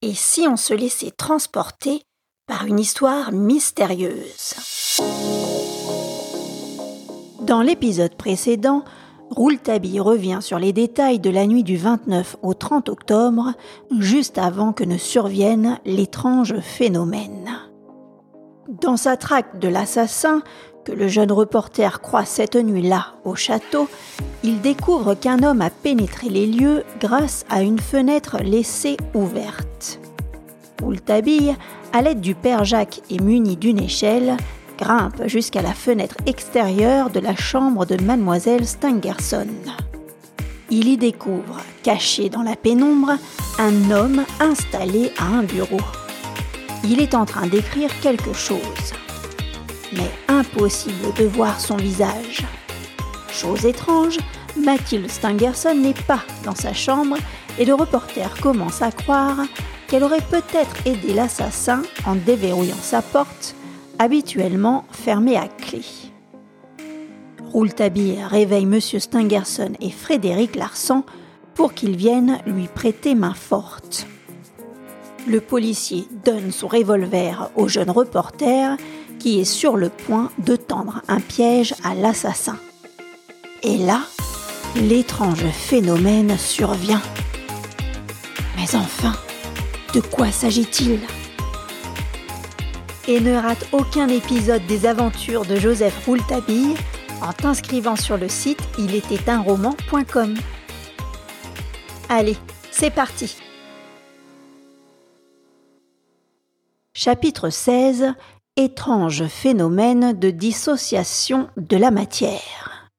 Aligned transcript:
Et 0.00 0.14
si 0.14 0.46
on 0.46 0.56
se 0.56 0.74
laissait 0.74 1.10
transporter 1.10 2.02
par 2.46 2.66
une 2.66 2.78
histoire 2.78 3.32
mystérieuse? 3.32 4.54
Dans 7.40 7.62
l'épisode 7.62 8.14
précédent, 8.14 8.84
Rouletabille 9.30 9.98
revient 9.98 10.38
sur 10.40 10.60
les 10.60 10.72
détails 10.72 11.18
de 11.18 11.30
la 11.30 11.48
nuit 11.48 11.64
du 11.64 11.76
29 11.76 12.36
au 12.42 12.54
30 12.54 12.88
octobre, 12.88 13.54
juste 13.98 14.38
avant 14.38 14.72
que 14.72 14.84
ne 14.84 14.98
survienne 14.98 15.80
l'étrange 15.84 16.60
phénomène. 16.60 17.50
Dans 18.68 18.96
sa 18.96 19.16
traque 19.16 19.58
de 19.58 19.66
l'assassin, 19.66 20.42
que 20.88 20.92
le 20.94 21.06
jeune 21.06 21.32
reporter 21.32 22.00
croit 22.00 22.24
cette 22.24 22.56
nuit-là 22.56 23.08
au 23.24 23.34
château, 23.34 23.88
il 24.42 24.62
découvre 24.62 25.14
qu'un 25.14 25.42
homme 25.42 25.60
a 25.60 25.68
pénétré 25.68 26.30
les 26.30 26.46
lieux 26.46 26.82
grâce 26.98 27.44
à 27.50 27.60
une 27.60 27.78
fenêtre 27.78 28.38
laissée 28.42 28.96
ouverte. 29.12 30.00
Rouletabille, 30.82 31.54
à 31.92 32.00
l'aide 32.00 32.22
du 32.22 32.34
père 32.34 32.64
Jacques 32.64 33.02
et 33.10 33.20
muni 33.20 33.56
d'une 33.56 33.80
échelle, 33.80 34.38
grimpe 34.78 35.26
jusqu'à 35.26 35.60
la 35.60 35.74
fenêtre 35.74 36.16
extérieure 36.24 37.10
de 37.10 37.20
la 37.20 37.36
chambre 37.36 37.84
de 37.84 38.02
mademoiselle 38.02 38.66
Stangerson. 38.66 39.48
Il 40.70 40.88
y 40.88 40.96
découvre, 40.96 41.60
caché 41.82 42.30
dans 42.30 42.42
la 42.42 42.56
pénombre, 42.56 43.12
un 43.58 43.90
homme 43.90 44.24
installé 44.40 45.12
à 45.18 45.26
un 45.26 45.42
bureau. 45.42 45.80
Il 46.84 47.00
est 47.00 47.14
en 47.14 47.26
train 47.26 47.46
d'écrire 47.46 47.90
quelque 48.00 48.32
chose. 48.32 48.94
Mais 49.92 50.10
impossible 50.28 51.14
de 51.16 51.24
voir 51.24 51.60
son 51.60 51.76
visage. 51.76 52.44
Chose 53.30 53.64
étrange, 53.64 54.18
Mathilde 54.56 55.10
Stangerson 55.10 55.74
n'est 55.74 55.94
pas 55.94 56.22
dans 56.44 56.54
sa 56.54 56.72
chambre 56.72 57.16
et 57.58 57.64
le 57.64 57.74
reporter 57.74 58.34
commence 58.40 58.82
à 58.82 58.90
croire 58.90 59.38
qu'elle 59.86 60.04
aurait 60.04 60.20
peut-être 60.20 60.86
aidé 60.86 61.14
l'assassin 61.14 61.82
en 62.04 62.14
déverrouillant 62.14 62.76
sa 62.80 63.02
porte 63.02 63.54
habituellement 63.98 64.84
fermé 64.90 65.36
à 65.36 65.48
clé. 65.48 65.82
Rouletabille 67.52 68.22
réveille 68.22 68.64
M. 68.64 68.80
Stangerson 68.80 69.72
et 69.80 69.90
Frédéric 69.90 70.54
Larsan 70.54 71.04
pour 71.54 71.72
qu'ils 71.72 71.96
viennent 71.96 72.38
lui 72.46 72.68
prêter 72.68 73.14
main 73.14 73.34
forte. 73.34 74.06
Le 75.26 75.40
policier 75.40 76.06
donne 76.24 76.52
son 76.52 76.68
revolver 76.68 77.50
au 77.56 77.68
jeune 77.68 77.90
reporter 77.90 78.76
qui 79.18 79.40
est 79.40 79.44
sur 79.44 79.76
le 79.76 79.88
point 79.88 80.30
de 80.38 80.56
tendre 80.56 81.02
un 81.08 81.20
piège 81.20 81.74
à 81.84 81.94
l'assassin. 81.94 82.58
Et 83.62 83.78
là, 83.78 84.00
l'étrange 84.76 85.44
phénomène 85.50 86.36
survient. 86.38 87.02
Mais 88.56 88.74
enfin, 88.74 89.14
de 89.94 90.00
quoi 90.00 90.30
s'agit-il? 90.30 91.00
Et 93.06 93.20
ne 93.20 93.34
rate 93.34 93.66
aucun 93.72 94.08
épisode 94.08 94.64
des 94.66 94.86
aventures 94.86 95.44
de 95.44 95.56
Joseph 95.56 96.04
Rouletabille 96.04 96.74
en 97.22 97.32
t'inscrivant 97.32 97.96
sur 97.96 98.16
le 98.16 98.28
site 98.28 98.60
il 98.78 98.94
était 98.94 99.30
un 99.30 99.40
roman.com. 99.40 100.34
Allez, 102.08 102.36
c'est 102.70 102.90
parti. 102.90 103.36
Chapitre 106.94 107.50
16 107.50 108.14
Étrange 108.60 109.28
phénomène 109.28 110.18
de 110.18 110.30
dissociation 110.30 111.46
de 111.56 111.76
la 111.76 111.92
matière. 111.92 112.90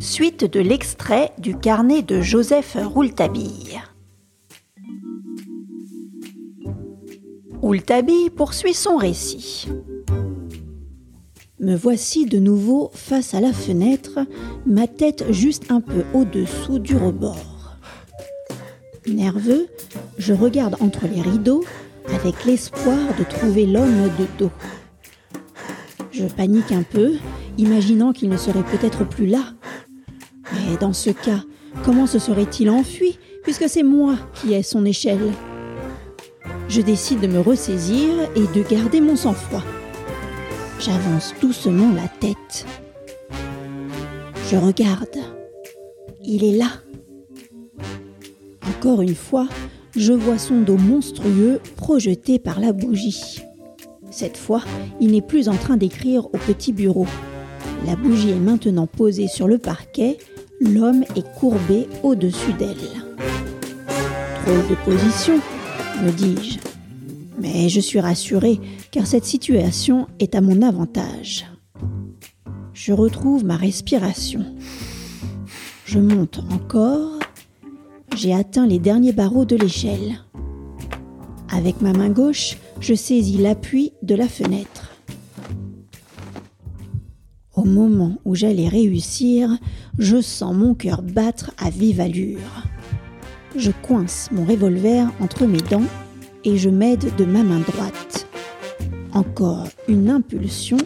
Suite 0.00 0.44
de 0.44 0.58
l'extrait 0.58 1.30
du 1.38 1.56
carnet 1.56 2.02
de 2.02 2.20
Joseph 2.20 2.76
Rouletabille. 2.76 3.80
Rouletabille 7.62 8.30
poursuit 8.30 8.74
son 8.74 8.96
récit. 8.96 9.68
Me 11.60 11.76
voici 11.76 12.26
de 12.26 12.40
nouveau 12.40 12.90
face 12.92 13.34
à 13.34 13.40
la 13.40 13.52
fenêtre, 13.52 14.18
ma 14.66 14.88
tête 14.88 15.30
juste 15.30 15.70
un 15.70 15.80
peu 15.80 16.02
au-dessous 16.12 16.80
du 16.80 16.96
rebord. 16.96 17.76
Nerveux, 19.06 19.68
je 20.18 20.34
regarde 20.34 20.76
entre 20.80 21.06
les 21.06 21.22
rideaux 21.22 21.62
avec 22.12 22.44
l'espoir 22.44 22.98
de 23.18 23.24
trouver 23.24 23.66
l'homme 23.66 24.10
de 24.18 24.26
dos. 24.38 24.50
Je 26.12 26.24
panique 26.26 26.72
un 26.72 26.82
peu, 26.82 27.14
imaginant 27.58 28.12
qu'il 28.12 28.28
ne 28.28 28.36
serait 28.36 28.62
peut-être 28.62 29.04
plus 29.04 29.26
là. 29.26 29.44
Mais 30.52 30.76
dans 30.76 30.92
ce 30.92 31.10
cas, 31.10 31.42
comment 31.84 32.06
se 32.06 32.18
serait-il 32.18 32.70
enfui, 32.70 33.18
puisque 33.42 33.68
c'est 33.68 33.82
moi 33.82 34.16
qui 34.34 34.54
ai 34.54 34.62
son 34.62 34.84
échelle? 34.84 35.32
Je 36.68 36.80
décide 36.80 37.20
de 37.20 37.26
me 37.26 37.40
ressaisir 37.40 38.10
et 38.36 38.58
de 38.58 38.62
garder 38.68 39.00
mon 39.00 39.16
sang-froid. 39.16 39.62
J'avance 40.80 41.34
doucement 41.40 41.92
la 41.94 42.08
tête. 42.08 42.66
Je 44.50 44.56
regarde. 44.56 45.18
Il 46.22 46.44
est 46.44 46.56
là. 46.56 46.70
Encore 48.68 49.02
une 49.02 49.14
fois, 49.14 49.46
je 49.96 50.12
vois 50.12 50.38
son 50.38 50.60
dos 50.60 50.76
monstrueux 50.76 51.60
projeté 51.76 52.38
par 52.38 52.60
la 52.60 52.72
bougie. 52.72 53.42
Cette 54.10 54.36
fois, 54.36 54.62
il 55.00 55.12
n'est 55.12 55.22
plus 55.22 55.48
en 55.48 55.56
train 55.56 55.76
d'écrire 55.76 56.26
au 56.26 56.38
petit 56.38 56.72
bureau. 56.72 57.06
La 57.86 57.96
bougie 57.96 58.30
est 58.30 58.40
maintenant 58.40 58.86
posée 58.86 59.28
sur 59.28 59.48
le 59.48 59.58
parquet, 59.58 60.18
l'homme 60.60 61.04
est 61.16 61.34
courbé 61.34 61.86
au-dessus 62.02 62.52
d'elle. 62.54 62.76
Trop 64.44 64.70
de 64.70 64.74
position, 64.84 65.40
me 66.02 66.10
dis-je. 66.10 66.58
Mais 67.40 67.68
je 67.68 67.80
suis 67.80 68.00
rassurée 68.00 68.60
car 68.90 69.06
cette 69.06 69.24
situation 69.24 70.06
est 70.18 70.34
à 70.34 70.40
mon 70.40 70.62
avantage. 70.62 71.46
Je 72.72 72.92
retrouve 72.92 73.44
ma 73.44 73.56
respiration. 73.56 74.44
Je 75.84 75.98
monte 75.98 76.40
encore. 76.50 77.13
J'ai 78.16 78.32
atteint 78.32 78.66
les 78.66 78.78
derniers 78.78 79.12
barreaux 79.12 79.44
de 79.44 79.56
l'échelle. 79.56 80.20
Avec 81.50 81.80
ma 81.80 81.92
main 81.92 82.10
gauche, 82.10 82.58
je 82.80 82.94
saisis 82.94 83.38
l'appui 83.38 83.92
de 84.02 84.14
la 84.14 84.28
fenêtre. 84.28 84.92
Au 87.56 87.64
moment 87.64 88.18
où 88.24 88.34
j'allais 88.34 88.68
réussir, 88.68 89.50
je 89.98 90.20
sens 90.20 90.54
mon 90.54 90.74
cœur 90.74 91.02
battre 91.02 91.50
à 91.58 91.70
vive 91.70 92.00
allure. 92.00 92.64
Je 93.56 93.72
coince 93.82 94.28
mon 94.32 94.44
revolver 94.44 95.08
entre 95.20 95.46
mes 95.46 95.60
dents 95.62 95.86
et 96.44 96.56
je 96.56 96.70
m'aide 96.70 97.14
de 97.16 97.24
ma 97.24 97.42
main 97.42 97.60
droite. 97.60 98.28
Encore 99.12 99.66
une 99.88 100.08
impulsion 100.08 100.78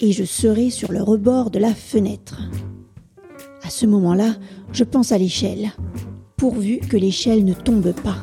et 0.00 0.12
je 0.12 0.24
serai 0.24 0.70
sur 0.70 0.90
le 0.90 1.02
rebord 1.02 1.50
de 1.50 1.58
la 1.60 1.74
fenêtre. 1.74 2.42
À 3.62 3.70
ce 3.70 3.86
moment-là, 3.86 4.34
je 4.72 4.84
pense 4.84 5.12
à 5.12 5.18
l'échelle, 5.18 5.72
pourvu 6.44 6.76
que 6.76 6.98
l'échelle 6.98 7.42
ne 7.42 7.54
tombe 7.54 7.94
pas. 7.94 8.18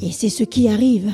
Et 0.00 0.12
c'est 0.12 0.28
ce 0.28 0.44
qui 0.44 0.68
arrive. 0.68 1.12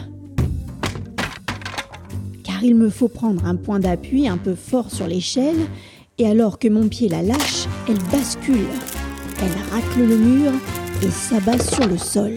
Car 2.44 2.62
il 2.62 2.74
me 2.74 2.90
faut 2.90 3.08
prendre 3.08 3.46
un 3.46 3.56
point 3.56 3.80
d'appui 3.80 4.28
un 4.28 4.36
peu 4.36 4.54
fort 4.54 4.90
sur 4.90 5.06
l'échelle, 5.06 5.56
et 6.18 6.26
alors 6.26 6.58
que 6.58 6.68
mon 6.68 6.88
pied 6.88 7.08
la 7.08 7.22
lâche, 7.22 7.66
elle 7.88 7.96
bascule. 8.10 8.66
Elle 9.40 9.72
racle 9.72 10.06
le 10.06 10.18
mur 10.18 10.52
et 11.02 11.08
s'abat 11.08 11.58
sur 11.58 11.86
le 11.86 11.96
sol. 11.96 12.34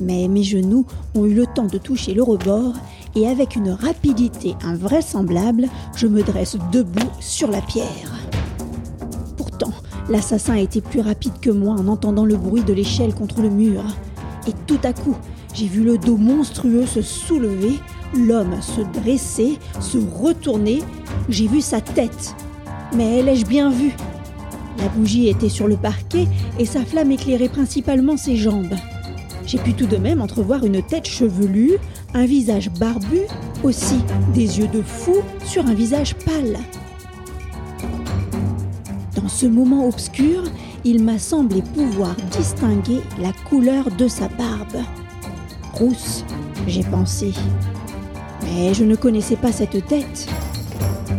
Mais 0.00 0.26
mes 0.26 0.42
genoux 0.42 0.84
ont 1.14 1.26
eu 1.26 1.34
le 1.34 1.46
temps 1.46 1.68
de 1.68 1.78
toucher 1.78 2.12
le 2.12 2.24
rebord 2.24 2.74
et 3.14 3.28
avec 3.28 3.54
une 3.54 3.70
rapidité 3.70 4.56
invraisemblable, 4.64 5.68
je 5.94 6.08
me 6.08 6.24
dresse 6.24 6.56
debout 6.72 7.12
sur 7.20 7.52
la 7.52 7.60
pierre. 7.60 8.21
L'assassin 10.12 10.56
a 10.56 10.60
été 10.60 10.82
plus 10.82 11.00
rapide 11.00 11.32
que 11.40 11.48
moi 11.48 11.72
en 11.72 11.88
entendant 11.88 12.26
le 12.26 12.36
bruit 12.36 12.62
de 12.62 12.74
l'échelle 12.74 13.14
contre 13.14 13.40
le 13.40 13.48
mur. 13.48 13.82
Et 14.46 14.52
tout 14.66 14.78
à 14.84 14.92
coup, 14.92 15.16
j'ai 15.54 15.66
vu 15.66 15.82
le 15.82 15.96
dos 15.96 16.18
monstrueux 16.18 16.84
se 16.84 17.00
soulever, 17.00 17.78
l'homme 18.14 18.60
se 18.60 18.82
dresser, 19.00 19.58
se 19.80 19.96
retourner. 19.96 20.82
J'ai 21.30 21.46
vu 21.46 21.62
sa 21.62 21.80
tête. 21.80 22.34
Mais 22.94 23.22
l'ai-je 23.22 23.46
bien 23.46 23.70
vu? 23.70 23.92
La 24.80 24.88
bougie 24.88 25.28
était 25.28 25.48
sur 25.48 25.66
le 25.66 25.78
parquet 25.78 26.26
et 26.58 26.66
sa 26.66 26.84
flamme 26.84 27.10
éclairait 27.10 27.48
principalement 27.48 28.18
ses 28.18 28.36
jambes. 28.36 28.74
J'ai 29.46 29.58
pu 29.58 29.72
tout 29.72 29.86
de 29.86 29.96
même 29.96 30.20
entrevoir 30.20 30.62
une 30.66 30.82
tête 30.82 31.08
chevelue, 31.08 31.78
un 32.12 32.26
visage 32.26 32.70
barbu, 32.78 33.20
aussi 33.62 33.96
des 34.34 34.58
yeux 34.58 34.68
de 34.68 34.82
fou 34.82 35.14
sur 35.46 35.64
un 35.64 35.74
visage 35.74 36.16
pâle. 36.16 36.58
Dans 39.22 39.28
ce 39.28 39.46
moment 39.46 39.86
obscur, 39.86 40.42
il 40.84 41.02
m'a 41.02 41.18
semblé 41.18 41.62
pouvoir 41.62 42.14
distinguer 42.36 43.00
la 43.20 43.32
couleur 43.48 43.90
de 43.90 44.08
sa 44.08 44.28
barbe. 44.28 44.82
Rousse, 45.72 46.24
j'ai 46.66 46.82
pensé. 46.82 47.32
Mais 48.42 48.74
je 48.74 48.84
ne 48.84 48.96
connaissais 48.96 49.36
pas 49.36 49.52
cette 49.52 49.86
tête. 49.86 50.28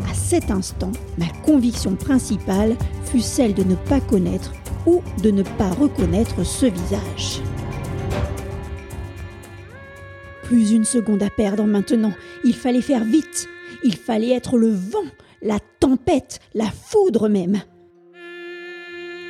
À 0.09 0.13
cet 0.13 0.51
instant, 0.51 0.91
ma 1.17 1.27
conviction 1.45 1.95
principale 1.95 2.75
celle 3.21 3.53
de 3.53 3.63
ne 3.63 3.75
pas 3.75 3.99
connaître 3.99 4.53
ou 4.85 5.01
de 5.21 5.31
ne 5.31 5.43
pas 5.43 5.69
reconnaître 5.69 6.43
ce 6.43 6.65
visage. 6.65 7.41
Plus 10.43 10.71
une 10.71 10.85
seconde 10.85 11.23
à 11.23 11.29
perdre 11.29 11.63
maintenant. 11.63 12.13
Il 12.43 12.53
fallait 12.53 12.81
faire 12.81 13.03
vite. 13.03 13.47
Il 13.83 13.95
fallait 13.95 14.31
être 14.31 14.57
le 14.57 14.69
vent, 14.69 15.05
la 15.41 15.59
tempête, 15.79 16.39
la 16.53 16.69
foudre 16.69 17.27
même. 17.29 17.61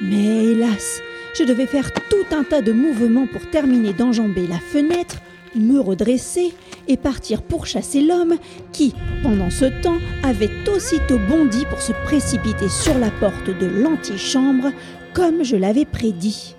Mais 0.01 0.45
hélas, 0.45 1.01
je 1.37 1.43
devais 1.43 1.67
faire 1.67 1.91
tout 1.93 2.35
un 2.35 2.43
tas 2.43 2.61
de 2.61 2.71
mouvements 2.71 3.27
pour 3.27 3.49
terminer 3.49 3.93
d'enjamber 3.93 4.47
la 4.47 4.59
fenêtre, 4.59 5.17
me 5.55 5.79
redresser 5.79 6.53
et 6.87 6.97
partir 6.97 7.41
pour 7.41 7.65
chasser 7.65 8.01
l'homme 8.01 8.35
qui, 8.71 8.93
pendant 9.21 9.49
ce 9.49 9.65
temps, 9.81 9.97
avait 10.23 10.49
aussitôt 10.69 11.19
bondi 11.29 11.65
pour 11.69 11.81
se 11.81 11.93
précipiter 12.05 12.69
sur 12.69 12.97
la 12.97 13.11
porte 13.11 13.49
de 13.49 13.67
l'antichambre 13.67 14.71
comme 15.13 15.43
je 15.43 15.55
l'avais 15.55 15.85
prédit. 15.85 16.55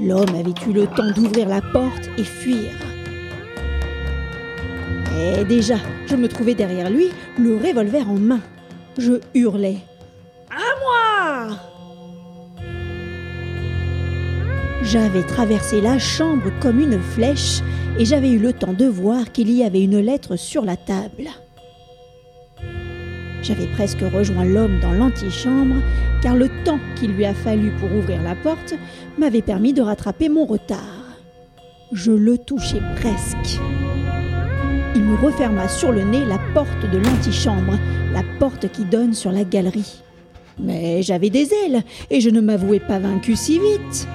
L'homme 0.00 0.34
avait 0.34 0.54
eu 0.68 0.72
le 0.72 0.86
temps 0.86 1.10
d'ouvrir 1.10 1.48
la 1.48 1.60
porte 1.60 2.10
et 2.18 2.24
fuir. 2.24 2.70
Et 5.18 5.44
déjà, 5.44 5.76
je 6.06 6.16
me 6.16 6.28
trouvais 6.28 6.54
derrière 6.54 6.90
lui, 6.90 7.08
le 7.38 7.56
revolver 7.56 8.08
en 8.08 8.18
main. 8.18 8.40
Je 8.98 9.20
hurlais. 9.34 9.78
À 10.50 10.78
moi 10.80 11.58
J'avais 14.86 15.24
traversé 15.24 15.80
la 15.80 15.98
chambre 15.98 16.52
comme 16.60 16.78
une 16.78 17.00
flèche 17.00 17.60
et 17.98 18.04
j'avais 18.04 18.30
eu 18.30 18.38
le 18.38 18.52
temps 18.52 18.72
de 18.72 18.84
voir 18.84 19.32
qu'il 19.32 19.50
y 19.50 19.64
avait 19.64 19.82
une 19.82 19.98
lettre 19.98 20.36
sur 20.36 20.64
la 20.64 20.76
table. 20.76 21.28
J'avais 23.42 23.66
presque 23.66 24.00
rejoint 24.00 24.44
l'homme 24.44 24.78
dans 24.78 24.92
l'antichambre, 24.92 25.82
car 26.22 26.36
le 26.36 26.48
temps 26.64 26.78
qu'il 26.94 27.10
lui 27.10 27.24
a 27.24 27.34
fallu 27.34 27.72
pour 27.80 27.92
ouvrir 27.92 28.22
la 28.22 28.36
porte 28.36 28.74
m'avait 29.18 29.42
permis 29.42 29.72
de 29.72 29.82
rattraper 29.82 30.28
mon 30.28 30.46
retard. 30.46 31.18
Je 31.90 32.12
le 32.12 32.38
touchais 32.38 32.82
presque. 32.94 33.60
Il 34.94 35.02
me 35.02 35.16
referma 35.16 35.66
sur 35.66 35.90
le 35.90 36.04
nez 36.04 36.24
la 36.24 36.38
porte 36.54 36.88
de 36.92 36.98
l'antichambre, 36.98 37.76
la 38.12 38.22
porte 38.38 38.70
qui 38.70 38.84
donne 38.84 39.14
sur 39.14 39.32
la 39.32 39.42
galerie. 39.42 40.00
Mais 40.60 41.02
j'avais 41.02 41.30
des 41.30 41.50
ailes 41.52 41.82
et 42.08 42.20
je 42.20 42.30
ne 42.30 42.40
m'avouais 42.40 42.80
pas 42.80 43.00
vaincu 43.00 43.34
si 43.34 43.58
vite. 43.58 44.06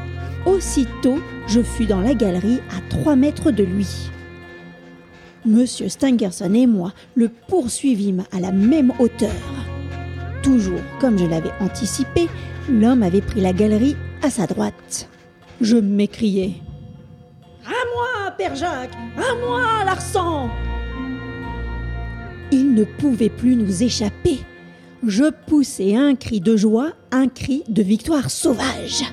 Aussitôt, 0.46 1.20
je 1.48 1.62
fus 1.62 1.86
dans 1.86 2.02
la 2.02 2.14
galerie 2.16 2.62
à 2.70 2.82
trois 2.90 3.16
mètres 3.16 3.52
de 3.52 3.64
lui. 3.64 4.10
Monsieur 5.46 5.90
Stangerson 5.90 6.54
et 6.54 6.68
moi 6.68 6.94
le 7.16 7.30
poursuivîmes 7.30 8.24
à 8.32 8.40
la 8.40 8.52
même 8.52 8.94
hauteur. 9.00 9.32
Toujours 10.44 10.82
comme 11.00 11.18
je 11.18 11.26
l'avais 11.26 11.52
anticipé, 11.60 12.28
l'homme 12.70 13.04
avait 13.04 13.22
pris 13.22 13.42
la 13.42 13.54
galerie 13.54 13.96
à 14.24 14.30
sa 14.30 14.48
droite. 14.48 15.08
Je 15.62 15.78
m'écriai. 15.78 16.56
À 17.66 17.86
moi, 17.96 18.32
Père 18.38 18.56
Jacques 18.56 18.96
À 19.18 19.36
moi, 19.46 19.84
Larsan 19.86 20.50
Il 22.52 22.74
ne 22.74 22.84
pouvait 22.84 23.30
plus 23.30 23.56
nous 23.56 23.84
échapper. 23.84 24.40
Je 25.06 25.32
poussai 25.48 25.96
un 25.96 26.16
cri 26.16 26.40
de 26.40 26.56
joie, 26.56 26.92
un 27.12 27.28
cri 27.28 27.64
de 27.68 27.84
victoire 27.84 28.30
sauvage. 28.32 29.04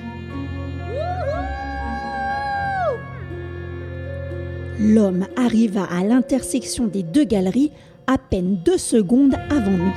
L'homme 4.79 5.25
arriva 5.35 5.83
à 5.83 6.05
l'intersection 6.05 6.87
des 6.87 7.03
deux 7.03 7.25
galeries 7.25 7.71
à 8.07 8.17
peine 8.17 8.57
deux 8.63 8.77
secondes 8.77 9.35
avant 9.49 9.71
nous. 9.71 9.93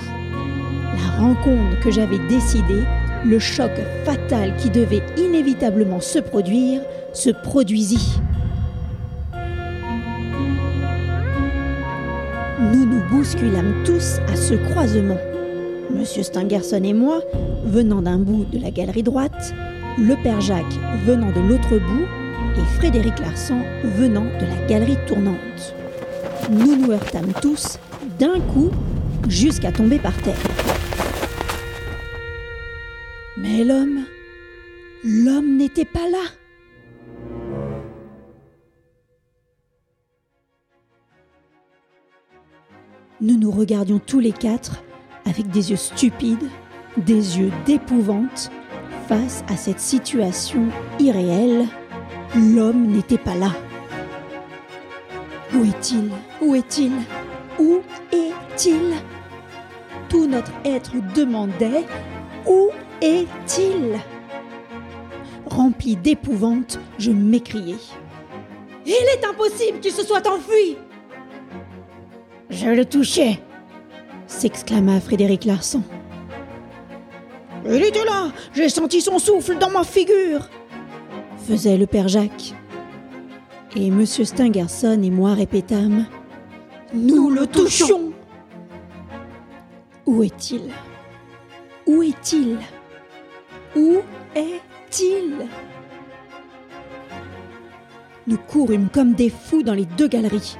La 0.97 1.21
rencontre 1.21 1.79
que 1.81 1.93
j'avais 1.93 2.19
décidée, 2.29 2.83
le 3.25 3.39
choc 3.39 3.71
fatal 4.05 4.57
qui 4.57 4.71
devait 4.71 5.03
inévitablement 5.17 6.01
se 6.01 6.19
produire, 6.19 6.83
se 7.13 7.31
produisit. 7.31 8.21
Nous 12.61 12.85
nous 12.85 13.03
bousculâmes 13.09 13.85
tous 13.85 14.19
à 14.33 14.35
ce 14.35 14.55
croisement. 14.55 15.19
Monsieur 15.91 16.25
Stangerson 16.25 16.83
et 16.83 16.93
moi, 16.93 17.21
venant 17.65 18.03
d'un 18.03 18.19
bout 18.19 18.47
de 18.53 18.59
la 18.59 18.73
galerie 18.73 19.05
droite, 19.05 19.55
le 19.97 20.21
père 20.25 20.41
Jacques 20.41 20.65
venant 21.07 21.31
de 21.31 21.41
l'autre 21.49 21.79
bout, 21.79 22.07
et 22.57 22.77
Frédéric 22.79 23.19
Larsan 23.19 23.63
venant 23.85 24.25
de 24.25 24.47
la 24.47 24.67
galerie 24.67 24.99
tournante. 25.07 25.75
Nous 26.51 26.77
nous 26.77 26.93
heurtâmes 26.93 27.33
tous 27.41 27.79
d'un 28.19 28.41
coup 28.41 28.71
jusqu'à 29.29 29.73
tomber 29.73 29.99
par 29.99 30.17
terre. 30.19 30.37
Mais 33.37 33.65
l'homme, 33.65 34.05
l'homme 35.05 35.57
n'était 35.57 35.85
pas 35.85 36.09
là. 36.11 36.19
Nous 43.21 43.39
nous 43.39 43.51
regardions 43.51 44.01
tous 44.01 44.19
les 44.19 44.33
quatre 44.33 44.83
avec 45.25 45.49
des 45.51 45.71
yeux 45.71 45.77
stupides, 45.77 46.49
des 46.97 47.39
yeux 47.39 47.53
d'épouvante, 47.67 48.51
face 49.07 49.45
à 49.49 49.57
cette 49.57 49.81
situation 49.81 50.67
irréelle 50.99 51.67
L'homme 52.35 52.87
n'était 52.87 53.19
pas 53.19 53.35
là. 53.35 53.51
Où 55.55 55.65
est-il? 55.65 56.11
Où 56.41 56.55
est-il? 56.55 56.93
Où 57.59 57.81
est-il? 58.11 58.95
Tout 60.09 60.27
notre 60.27 60.53
être 60.65 60.93
demandait 61.15 61.85
Où 62.47 62.71
est-il? 63.03 63.99
Rempli 65.45 65.97
d'épouvante, 65.97 66.81
je 66.99 67.11
m'écriai. 67.11 67.77
Il 68.87 68.93
est 68.93 69.25
impossible 69.27 69.81
qu'il 69.81 69.93
se 69.93 70.05
soit 70.05 70.27
enfui 70.27 70.79
Je 72.49 72.69
le 72.69 72.87
touchais 72.87 73.39
s'exclama 74.27 75.01
Frédéric 75.01 75.45
Larsan. 75.45 75.83
Il 77.67 77.83
était 77.83 78.05
là 78.07 78.33
J'ai 78.55 78.71
senti 78.71 79.03
son 79.03 79.19
souffle 79.19 79.59
dans 79.59 79.71
ma 79.71 79.85
figure 79.85 80.49
faisait 81.43 81.77
le 81.77 81.87
père 81.87 82.09
Jacques. 82.09 82.55
Et 83.77 83.89
M. 83.89 84.05
Stangerson 84.07 85.01
et 85.03 85.11
moi 85.11 85.35
répétâmes 85.35 86.07
Nous 86.95 87.31
le 87.31 87.47
touchons 87.47 88.13
Où 90.07 90.23
est-il? 90.23 90.63
Où 91.87 92.03
est-il? 92.03 92.59
Où 93.75 93.99
est-il? 94.35 95.35
Nous 98.27 98.37
courûmes 98.37 98.89
comme 98.93 99.15
des 99.15 99.31
fous 99.31 99.63
dans 99.63 99.75
les 99.75 99.87
deux 99.87 100.09
galeries. 100.09 100.57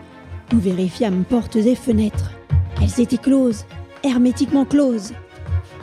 Nous 0.53 0.59
vérifiâmes 0.59 1.25
portes 1.25 1.57
et 1.57 1.75
fenêtres. 1.75 2.33
Elles 2.81 3.01
étaient 3.01 3.19
closes, 3.19 3.65
hermétiquement 4.03 4.65
closes. 4.65 5.13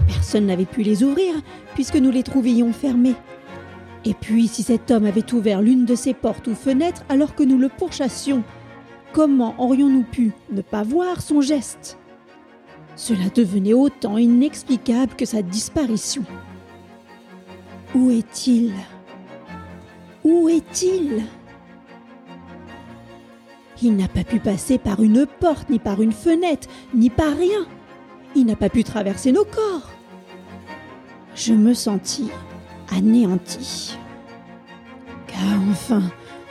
Personne 0.08 0.48
n'avait 0.48 0.65
pu 0.65 0.82
les 0.82 1.03
ouvrir 1.03 1.36
puisque 1.75 1.96
nous 1.96 2.12
les 2.12 2.24
trouvions 2.24 2.74
fermées. 2.74 3.15
Et 4.06 4.13
puis, 4.13 4.48
si 4.48 4.63
cet 4.63 4.91
homme 4.91 5.06
avait 5.06 5.34
ouvert 5.34 5.62
l'une 5.62 5.86
de 5.86 5.96
ses 5.96 6.13
portes 6.13 6.48
ou 6.48 6.56
fenêtres 6.56 7.03
alors 7.10 7.36
que 7.36 7.44
nous 7.44 7.58
le 7.58 7.70
pourchassions, 7.70 8.44
comment 9.12 9.56
aurions-nous 9.58 10.03
pu 10.03 10.32
ne 10.51 10.62
pas 10.62 10.84
voir 10.84 11.22
son 11.22 11.41
geste? 11.41 11.98
Cela 12.96 13.29
devenait 13.34 13.74
autant 13.74 14.18
inexplicable 14.18 15.15
que 15.15 15.25
sa 15.25 15.41
disparition. 15.41 16.24
Où 17.96 18.12
est-il? 18.12 18.74
Où 20.24 20.50
est-il? 20.50 21.24
Il 23.82 23.96
n'a 23.96 24.10
pas 24.10 24.25
pu 24.25 24.39
passer 24.39 24.77
par 24.77 25.01
une 25.01 25.25
porte, 25.25 25.70
ni 25.70 25.79
par 25.79 26.01
une 26.01 26.12
fenêtre, 26.12 26.68
ni 26.94 27.10
par 27.10 27.36
rien. 27.36 27.65
Il 28.36 28.46
n'a 28.46 28.56
pas 28.56 28.70
pu 28.70 28.84
traverser 28.84 29.32
nos 29.32 29.46
corps. 29.46 29.89
Je 31.36 31.53
me 31.53 31.74
sentis 31.74 32.29
anéanti. 32.96 33.98
Car 35.27 35.60
enfin, 35.69 36.03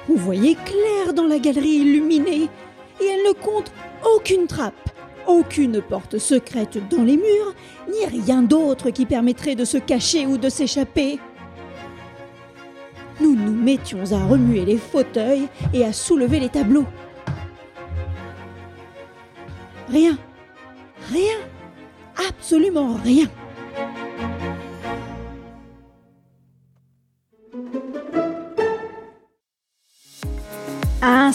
on 0.09 0.15
voyait 0.15 0.57
clair 0.57 1.15
dans 1.15 1.27
la 1.27 1.39
galerie 1.39 1.79
illuminée, 1.81 2.49
et 3.01 3.05
elle 3.05 3.29
ne 3.29 3.33
compte 3.33 3.73
aucune 4.05 4.47
trappe, 4.47 4.91
aucune 5.27 5.81
porte 5.83 6.19
secrète 6.19 6.79
dans 6.89 7.03
les 7.03 7.17
murs, 7.17 7.55
ni 7.89 8.05
rien 8.07 8.43
d'autre 8.43 8.91
qui 8.91 9.07
permettrait 9.07 9.55
de 9.55 9.65
se 9.65 9.79
cacher 9.79 10.27
ou 10.27 10.39
de 10.39 10.49
s'échapper. 10.49 11.19
Nous 13.21 13.35
nous 13.35 13.53
mettions 13.53 14.13
à 14.13 14.25
remuer 14.25 14.65
les 14.65 14.79
fauteuils 14.79 15.49
et 15.75 15.85
à 15.85 15.93
soulever 15.93 16.41
les 16.41 16.49
tableaux. 16.49 16.87
Rien, 19.91 20.17
rien, 21.11 21.39
absolument 22.29 22.95
rien. 22.95 23.27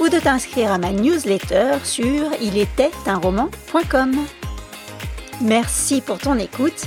ou 0.00 0.08
de 0.08 0.18
t'inscrire 0.18 0.72
à 0.72 0.78
ma 0.78 0.90
newsletter 0.92 1.78
sur 1.84 2.32
ilétaitunroman.com. 2.40 4.16
Merci 5.40 6.00
pour 6.00 6.18
ton 6.18 6.38
écoute 6.38 6.86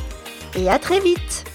et 0.56 0.70
à 0.70 0.80
très 0.80 1.00
vite 1.00 1.51